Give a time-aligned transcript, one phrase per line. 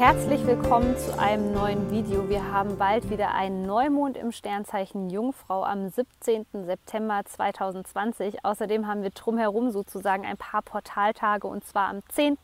[0.00, 2.30] Herzlich willkommen zu einem neuen Video.
[2.30, 6.46] Wir haben bald wieder einen Neumond im Sternzeichen Jungfrau am 17.
[6.64, 8.42] September 2020.
[8.42, 12.38] Außerdem haben wir drumherum sozusagen ein paar Portaltage und zwar am 10.,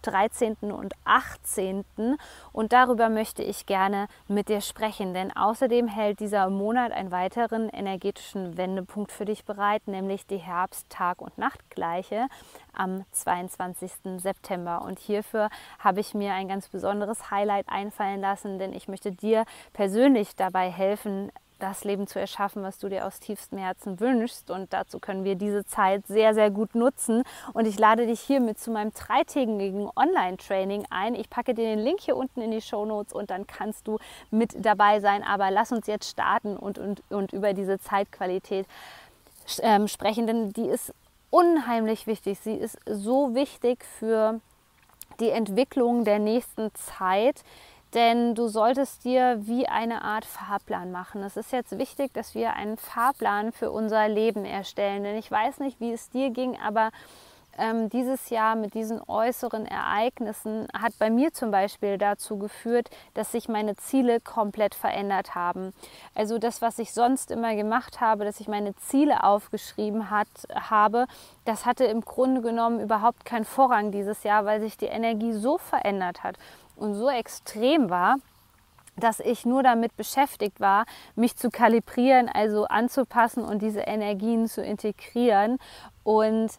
[0.00, 0.56] 13.
[0.72, 1.84] und 18.
[2.50, 7.68] Und darüber möchte ich gerne mit dir sprechen, denn außerdem hält dieser Monat einen weiteren
[7.68, 12.28] energetischen Wendepunkt für dich bereit, nämlich die Herbst-Tag- und Nachtgleiche
[12.72, 14.16] am 22.
[14.16, 14.80] September.
[14.80, 19.44] Und hierfür habe ich mir ein ganz besonderes Highlight einfallen lassen, denn ich möchte dir
[19.72, 21.30] persönlich dabei helfen,
[21.62, 24.50] das Leben zu erschaffen, was du dir aus tiefstem Herzen wünschst.
[24.50, 27.22] Und dazu können wir diese Zeit sehr, sehr gut nutzen.
[27.52, 31.14] Und ich lade dich hiermit zu meinem dreitägigen Online-Training ein.
[31.14, 33.98] Ich packe dir den Link hier unten in die Show Notes und dann kannst du
[34.30, 35.22] mit dabei sein.
[35.22, 38.66] Aber lass uns jetzt starten und, und, und über diese Zeitqualität
[39.60, 40.92] ähm, sprechen, denn die ist
[41.30, 42.40] unheimlich wichtig.
[42.40, 44.40] Sie ist so wichtig für
[45.20, 47.42] die Entwicklung der nächsten Zeit,
[47.94, 51.22] denn du solltest dir wie eine Art Fahrplan machen.
[51.22, 55.58] Es ist jetzt wichtig, dass wir einen Fahrplan für unser Leben erstellen, denn ich weiß
[55.58, 56.90] nicht, wie es dir ging, aber
[57.58, 63.32] ähm, dieses Jahr mit diesen äußeren Ereignissen hat bei mir zum Beispiel dazu geführt, dass
[63.32, 65.72] sich meine Ziele komplett verändert haben.
[66.14, 71.06] Also das, was ich sonst immer gemacht habe, dass ich meine Ziele aufgeschrieben hat, habe,
[71.44, 75.58] das hatte im Grunde genommen überhaupt keinen Vorrang dieses Jahr, weil sich die Energie so
[75.58, 76.36] verändert hat
[76.76, 78.16] und so extrem war,
[78.96, 84.62] dass ich nur damit beschäftigt war, mich zu kalibrieren, also anzupassen und diese Energien zu
[84.62, 85.58] integrieren.
[86.04, 86.50] Und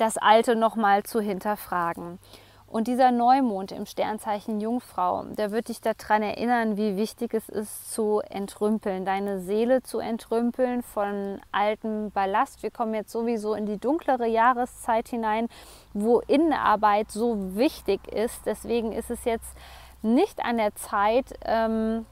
[0.00, 2.18] das Alte nochmal zu hinterfragen.
[2.66, 7.92] Und dieser Neumond im Sternzeichen Jungfrau, der wird dich daran erinnern, wie wichtig es ist,
[7.92, 12.62] zu entrümpeln, deine Seele zu entrümpeln von altem Ballast.
[12.62, 15.48] Wir kommen jetzt sowieso in die dunklere Jahreszeit hinein,
[15.94, 18.46] wo Innenarbeit so wichtig ist.
[18.46, 19.56] Deswegen ist es jetzt
[20.02, 22.06] nicht an der Zeit, ähm,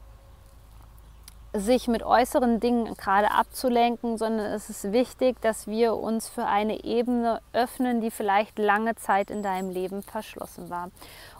[1.53, 6.83] sich mit äußeren Dingen gerade abzulenken, sondern es ist wichtig, dass wir uns für eine
[6.83, 10.91] Ebene öffnen, die vielleicht lange Zeit in deinem Leben verschlossen war.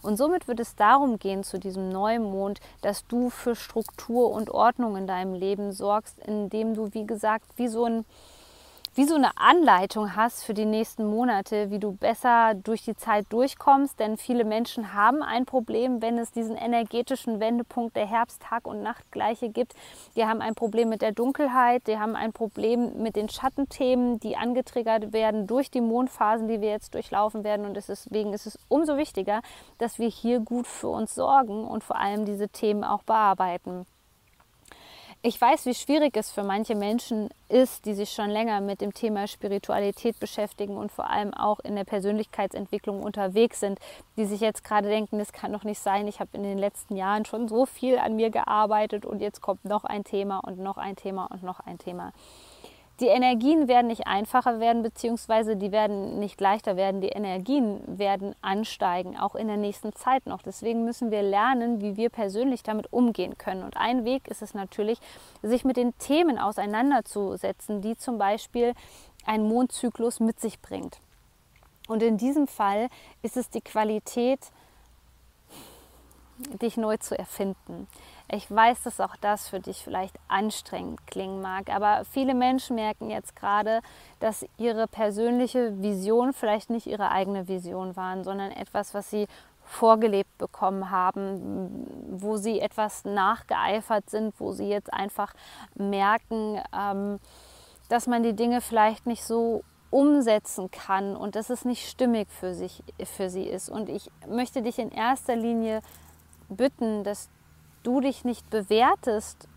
[0.01, 4.97] Und somit wird es darum gehen zu diesem Neumond, dass du für Struktur und Ordnung
[4.97, 8.05] in deinem Leben sorgst, indem du, wie gesagt, wie so ein
[8.99, 13.27] wie so eine Anleitung hast für die nächsten Monate, wie du besser durch die Zeit
[13.29, 13.97] durchkommst.
[13.97, 18.83] Denn viele Menschen haben ein Problem, wenn es diesen energetischen Wendepunkt der Herbst, Tag und
[18.83, 19.73] Nachtgleiche gibt.
[20.17, 24.35] Die haben ein Problem mit der Dunkelheit, die haben ein Problem mit den Schattenthemen, die
[24.35, 27.65] angetriggert werden durch die Mondphasen, die wir jetzt durchlaufen werden.
[27.65, 29.41] Und deswegen ist es umso wichtiger,
[29.77, 33.85] dass wir hier gut für uns sorgen und vor allem diese Themen auch bearbeiten.
[35.21, 38.93] Ich weiß, wie schwierig es für manche Menschen ist, die sich schon länger mit dem
[38.93, 43.79] Thema Spiritualität beschäftigen und vor allem auch in der Persönlichkeitsentwicklung unterwegs sind,
[44.15, 46.95] die sich jetzt gerade denken, das kann doch nicht sein, ich habe in den letzten
[46.95, 50.77] Jahren schon so viel an mir gearbeitet und jetzt kommt noch ein Thema und noch
[50.77, 52.13] ein Thema und noch ein Thema.
[52.99, 56.99] Die Energien werden nicht einfacher werden, beziehungsweise die werden nicht leichter werden.
[56.99, 60.41] Die Energien werden ansteigen, auch in der nächsten Zeit noch.
[60.41, 63.63] Deswegen müssen wir lernen, wie wir persönlich damit umgehen können.
[63.63, 64.99] Und ein Weg ist es natürlich,
[65.41, 68.73] sich mit den Themen auseinanderzusetzen, die zum Beispiel
[69.25, 70.97] ein Mondzyklus mit sich bringt.
[71.87, 72.89] Und in diesem Fall
[73.21, 74.51] ist es die Qualität,
[76.61, 77.87] dich neu zu erfinden.
[78.31, 83.09] Ich weiß, dass auch das für dich vielleicht anstrengend klingen mag, aber viele Menschen merken
[83.09, 83.81] jetzt gerade,
[84.19, 89.27] dass ihre persönliche Vision vielleicht nicht ihre eigene Vision waren, sondern etwas, was sie
[89.63, 95.33] vorgelebt bekommen haben, wo sie etwas nachgeeifert sind, wo sie jetzt einfach
[95.75, 97.19] merken, ähm,
[97.87, 102.53] dass man die Dinge vielleicht nicht so umsetzen kann und dass es nicht stimmig für,
[102.53, 103.69] sich, für sie ist.
[103.69, 105.81] Und ich möchte dich in erster Linie
[106.49, 107.29] bitten, dass
[107.83, 109.47] du dich nicht bewertest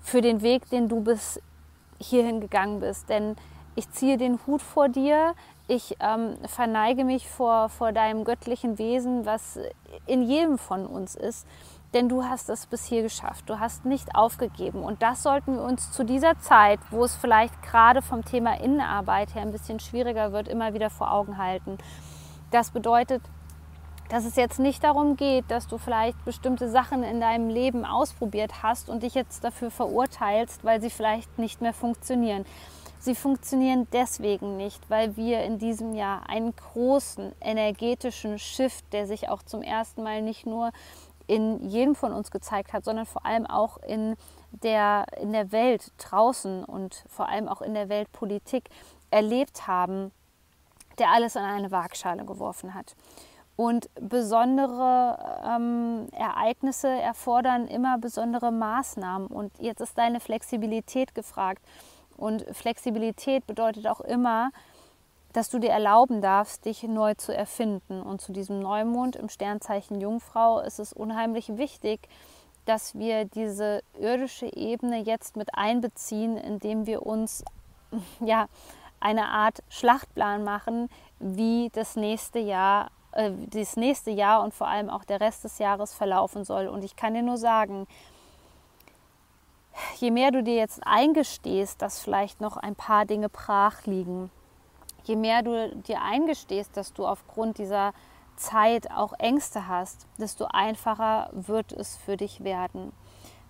[0.00, 1.40] für den Weg, den du bis
[1.98, 3.08] hierhin gegangen bist.
[3.08, 3.36] Denn
[3.74, 5.34] ich ziehe den Hut vor dir,
[5.68, 9.58] ich ähm, verneige mich vor, vor deinem göttlichen Wesen, was
[10.06, 11.46] in jedem von uns ist.
[11.94, 14.82] Denn du hast es bis hier geschafft, du hast nicht aufgegeben.
[14.82, 19.34] Und das sollten wir uns zu dieser Zeit, wo es vielleicht gerade vom Thema Innenarbeit
[19.34, 21.78] her ein bisschen schwieriger wird, immer wieder vor Augen halten.
[22.50, 23.22] Das bedeutet,
[24.08, 28.62] dass es jetzt nicht darum geht, dass du vielleicht bestimmte Sachen in deinem Leben ausprobiert
[28.62, 32.46] hast und dich jetzt dafür verurteilst, weil sie vielleicht nicht mehr funktionieren.
[33.00, 39.28] Sie funktionieren deswegen nicht, weil wir in diesem Jahr einen großen energetischen Shift, der sich
[39.28, 40.72] auch zum ersten Mal nicht nur
[41.26, 44.16] in jedem von uns gezeigt hat, sondern vor allem auch in
[44.50, 48.70] der, in der Welt draußen und vor allem auch in der Weltpolitik
[49.10, 50.10] erlebt haben,
[50.98, 52.96] der alles in eine Waagschale geworfen hat.
[53.58, 59.26] Und besondere ähm, Ereignisse erfordern immer besondere Maßnahmen.
[59.26, 61.60] Und jetzt ist deine Flexibilität gefragt.
[62.16, 64.52] Und Flexibilität bedeutet auch immer,
[65.32, 68.00] dass du dir erlauben darfst, dich neu zu erfinden.
[68.00, 72.08] Und zu diesem Neumond im Sternzeichen Jungfrau ist es unheimlich wichtig,
[72.64, 77.42] dass wir diese irdische Ebene jetzt mit einbeziehen, indem wir uns
[78.20, 78.46] ja
[79.00, 80.88] eine Art Schlachtplan machen,
[81.18, 85.58] wie das nächste Jahr äh, das nächste Jahr und vor allem auch der Rest des
[85.58, 86.68] Jahres verlaufen soll.
[86.68, 87.88] Und ich kann dir nur sagen,
[89.96, 94.30] je mehr du dir jetzt eingestehst, dass vielleicht noch ein paar Dinge brach liegen,
[95.02, 97.92] je mehr du dir eingestehst, dass du aufgrund dieser
[98.36, 102.92] Zeit auch Ängste hast, desto einfacher wird es für dich werden.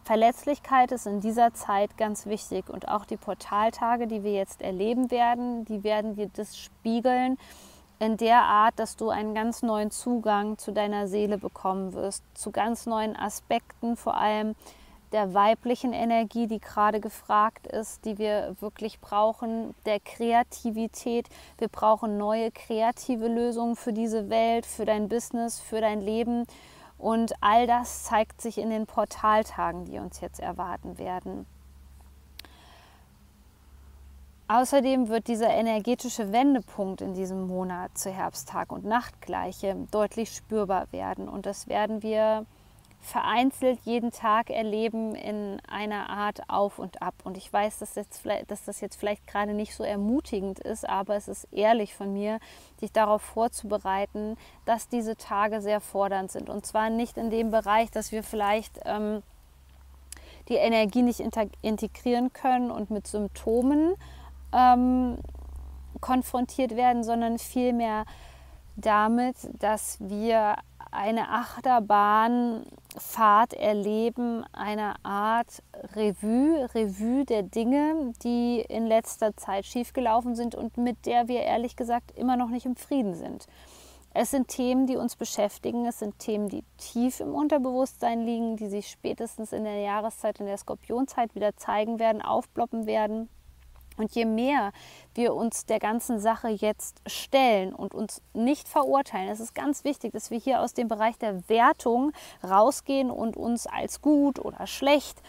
[0.02, 5.10] Verletzlichkeit ist in dieser Zeit ganz wichtig und auch die Portaltage, die wir jetzt erleben
[5.10, 7.36] werden, die werden dir das spiegeln
[7.98, 12.50] in der Art, dass du einen ganz neuen Zugang zu deiner Seele bekommen wirst, zu
[12.50, 14.54] ganz neuen Aspekten, vor allem
[15.12, 21.28] der weiblichen Energie, die gerade gefragt ist, die wir wirklich brauchen, der Kreativität.
[21.56, 26.46] Wir brauchen neue kreative Lösungen für diese Welt, für dein Business, für dein Leben.
[26.98, 31.46] Und all das zeigt sich in den Portaltagen, die uns jetzt erwarten werden.
[34.50, 41.28] Außerdem wird dieser energetische Wendepunkt in diesem Monat zu Herbsttag und Nachtgleiche deutlich spürbar werden.
[41.28, 42.46] Und das werden wir
[43.00, 47.14] vereinzelt jeden Tag erleben in einer Art Auf und Ab.
[47.24, 51.16] Und ich weiß, dass, jetzt, dass das jetzt vielleicht gerade nicht so ermutigend ist, aber
[51.16, 52.38] es ist ehrlich von mir,
[52.80, 56.48] dich darauf vorzubereiten, dass diese Tage sehr fordernd sind.
[56.48, 59.22] Und zwar nicht in dem Bereich, dass wir vielleicht ähm,
[60.48, 63.94] die Energie nicht integrieren können und mit Symptomen
[64.52, 65.18] ähm,
[66.00, 68.04] konfrontiert werden, sondern vielmehr
[68.76, 70.56] damit, dass wir
[70.90, 75.62] eine Achterbahnfahrt erleben, eine Art
[75.94, 81.76] Revue, Revue der Dinge, die in letzter Zeit schiefgelaufen sind und mit der wir ehrlich
[81.76, 83.46] gesagt immer noch nicht im Frieden sind.
[84.14, 88.68] Es sind Themen, die uns beschäftigen, es sind Themen, die tief im Unterbewusstsein liegen, die
[88.68, 93.28] sich spätestens in der Jahreszeit, in der Skorpionzeit wieder zeigen werden, aufploppen werden.
[93.98, 94.72] Und je mehr
[95.14, 100.12] wir uns der ganzen Sache jetzt stellen und uns nicht verurteilen, es ist ganz wichtig,
[100.12, 102.12] dass wir hier aus dem Bereich der Wertung
[102.42, 105.20] rausgehen und uns als gut oder schlecht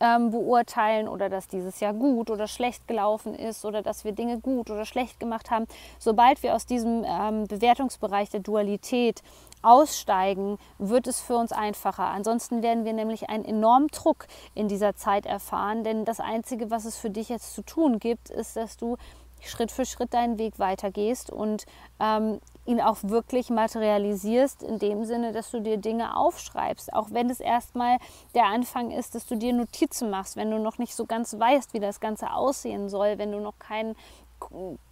[0.00, 4.40] ähm, beurteilen oder dass dieses Jahr gut oder schlecht gelaufen ist oder dass wir Dinge
[4.40, 5.66] gut oder schlecht gemacht haben.
[5.98, 9.22] Sobald wir aus diesem ähm, Bewertungsbereich der Dualität
[9.64, 12.04] aussteigen, wird es für uns einfacher.
[12.04, 16.84] Ansonsten werden wir nämlich einen enormen Druck in dieser Zeit erfahren, denn das Einzige, was
[16.84, 18.96] es für dich jetzt zu tun gibt, ist, dass du
[19.40, 21.66] Schritt für Schritt deinen Weg weitergehst und
[22.00, 26.92] ähm, ihn auch wirklich materialisierst, in dem Sinne, dass du dir Dinge aufschreibst.
[26.92, 27.98] Auch wenn es erstmal
[28.34, 31.74] der Anfang ist, dass du dir Notizen machst, wenn du noch nicht so ganz weißt,
[31.74, 33.96] wie das Ganze aussehen soll, wenn du noch keinen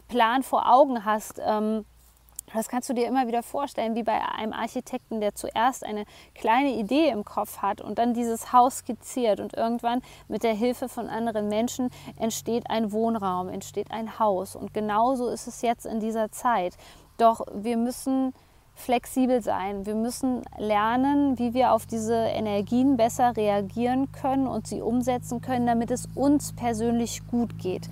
[0.08, 1.40] Plan vor Augen hast.
[1.44, 1.84] Ähm,
[2.52, 6.74] das kannst du dir immer wieder vorstellen, wie bei einem Architekten, der zuerst eine kleine
[6.74, 11.08] Idee im Kopf hat und dann dieses Haus skizziert und irgendwann mit der Hilfe von
[11.08, 14.54] anderen Menschen entsteht ein Wohnraum, entsteht ein Haus.
[14.54, 16.76] Und genauso ist es jetzt in dieser Zeit.
[17.16, 18.34] Doch wir müssen
[18.74, 19.86] flexibel sein.
[19.86, 25.66] Wir müssen lernen, wie wir auf diese Energien besser reagieren können und sie umsetzen können,
[25.66, 27.88] damit es uns persönlich gut geht.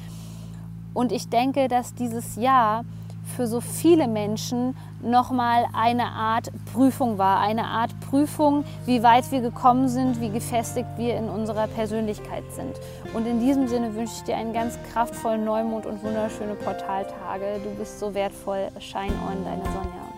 [0.95, 2.85] Und ich denke, dass dieses Jahr
[3.31, 7.41] für so viele Menschen nochmal eine Art Prüfung war.
[7.41, 12.75] Eine Art Prüfung, wie weit wir gekommen sind, wie gefestigt wir in unserer Persönlichkeit sind.
[13.15, 17.61] Und in diesem Sinne wünsche ich dir einen ganz kraftvollen Neumond und wunderschöne Portaltage.
[17.65, 18.69] Du bist so wertvoll.
[18.79, 20.10] Shine on, deine Sonja.